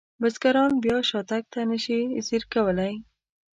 بزګران 0.21 0.73
بیا 0.83 0.97
شاتګ 1.09 1.43
ته 1.53 1.59
نشي 1.69 1.99
ځیر 2.27 2.43
کولی. 2.53 2.93